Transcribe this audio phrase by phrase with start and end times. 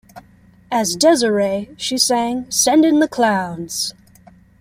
[0.71, 3.93] As Desiree she sang "Send In The Clowns".